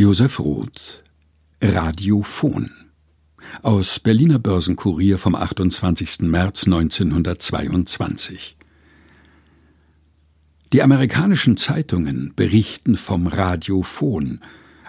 [0.00, 1.02] Josef Roth
[1.60, 2.70] Radiophon
[3.62, 6.20] aus Berliner Börsenkurier vom 28.
[6.20, 8.56] März 1922
[10.72, 14.38] Die amerikanischen Zeitungen berichten vom Radiophon,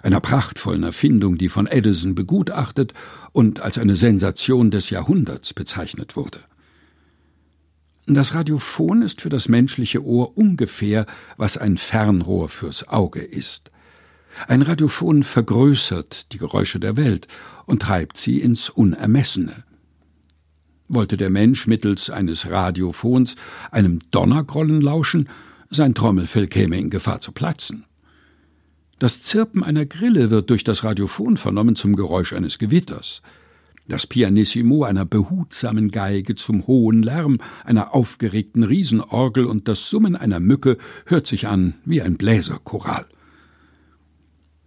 [0.03, 2.93] einer prachtvollen Erfindung, die von Edison begutachtet
[3.31, 6.37] und als eine Sensation des Jahrhunderts bezeichnet wurde.
[8.05, 13.71] Das Radiophon ist für das menschliche Ohr ungefähr, was ein Fernrohr fürs Auge ist.
[14.47, 17.27] Ein Radiophon vergrößert die Geräusche der Welt
[17.65, 19.63] und treibt sie ins Unermessene.
[20.87, 23.35] Wollte der Mensch mittels eines Radiophons
[23.71, 25.29] einem Donnergrollen lauschen,
[25.69, 27.85] sein Trommelfell käme in Gefahr zu platzen.
[28.97, 33.21] Das Zirpen einer Grille wird durch das Radiophon vernommen zum Geräusch eines Gewitters,
[33.87, 40.39] das Pianissimo einer behutsamen Geige zum hohen Lärm einer aufgeregten Riesenorgel und das Summen einer
[40.39, 43.07] Mücke hört sich an wie ein Bläserchoral.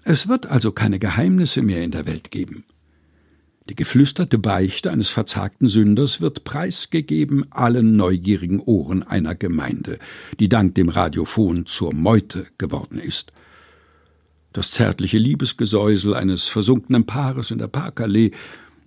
[0.05, 2.65] Es wird also keine Geheimnisse mehr in der Welt geben.
[3.69, 10.01] Die geflüsterte Beichte eines verzagten Sünders wird preisgegeben allen neugierigen Ohren einer Gemeinde,
[10.41, 13.33] die dank dem Radiophon zur Meute geworden ist.
[14.53, 18.33] Das zärtliche Liebesgesäusel eines versunkenen Paares in der Parkallee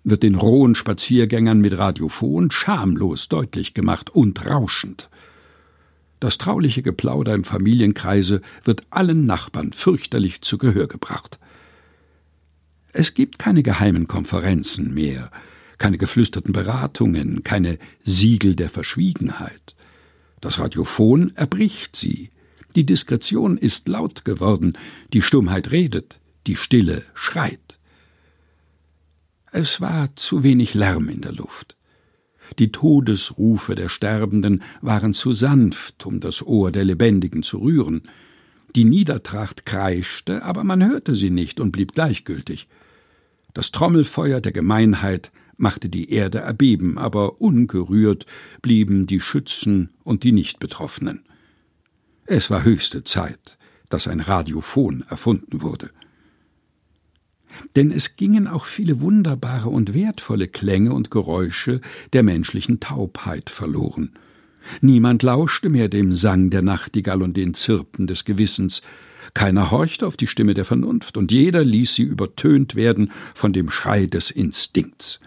[0.03, 5.09] wird den rohen Spaziergängern mit Radiophon schamlos deutlich gemacht und rauschend.
[6.19, 11.39] Das trauliche Geplauder im Familienkreise wird allen Nachbarn fürchterlich zu Gehör gebracht.
[12.93, 15.29] Es gibt keine geheimen Konferenzen mehr,
[15.77, 19.75] keine geflüsterten Beratungen, keine Siegel der Verschwiegenheit.
[20.39, 22.29] Das Radiophon erbricht sie.
[22.75, 24.77] Die Diskretion ist laut geworden,
[25.11, 27.79] die Stummheit redet, die Stille schreit.
[29.51, 31.75] Es war zu wenig Lärm in der Luft.
[32.59, 38.03] Die Todesrufe der Sterbenden waren zu sanft, um das Ohr der Lebendigen zu rühren.
[38.75, 42.67] Die Niedertracht kreischte, aber man hörte sie nicht und blieb gleichgültig.
[43.53, 48.25] Das Trommelfeuer der Gemeinheit machte die Erde erbeben, aber ungerührt
[48.61, 51.23] blieben die Schützen und die Nichtbetroffenen.
[52.25, 53.57] Es war höchste Zeit,
[53.89, 55.89] dass ein Radiophon erfunden wurde
[57.75, 61.81] denn es gingen auch viele wunderbare und wertvolle Klänge und Geräusche
[62.13, 64.11] der menschlichen Taubheit verloren.
[64.81, 68.81] Niemand lauschte mehr dem Sang der Nachtigall und den Zirpen des Gewissens,
[69.33, 73.69] keiner horchte auf die Stimme der Vernunft, und jeder ließ sie übertönt werden von dem
[73.69, 75.19] Schrei des Instinkts.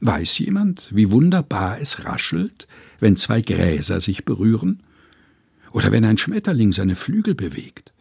[0.00, 2.68] Weiß jemand, wie wunderbar es raschelt,
[3.00, 4.82] wenn zwei Gräser sich berühren?
[5.72, 7.93] Oder wenn ein Schmetterling seine Flügel bewegt?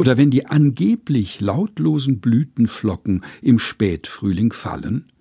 [0.00, 5.12] Oder wenn die angeblich lautlosen Blütenflocken im Spätfrühling fallen?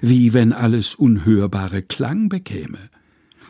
[0.00, 2.78] Wie wenn alles Unhörbare Klang bekäme,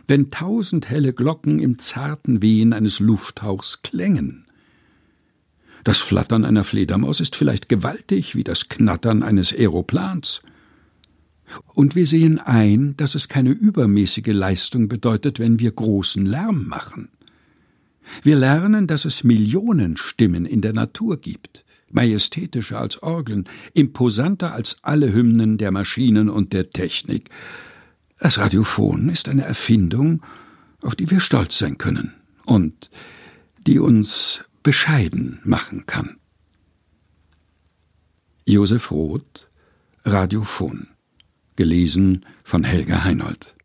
[0.06, 4.46] wenn tausend helle Glocken im zarten Wehen eines Lufthauchs klängen.
[5.84, 10.40] Das Flattern einer Fledermaus ist vielleicht gewaltig wie das Knattern eines Aeroplans.
[11.74, 17.10] Und wir sehen ein, dass es keine übermäßige Leistung bedeutet, wenn wir großen Lärm machen.
[18.22, 24.76] Wir lernen, dass es Millionen Stimmen in der Natur gibt, majestätischer als Orgeln, imposanter als
[24.82, 27.30] alle Hymnen der Maschinen und der Technik.
[28.18, 30.22] Das Radiophon ist eine Erfindung,
[30.82, 32.14] auf die wir stolz sein können
[32.44, 32.90] und
[33.66, 36.16] die uns bescheiden machen kann.
[38.44, 39.48] Josef Roth
[40.04, 40.88] Radiophon
[41.56, 43.54] gelesen von Helga Heinold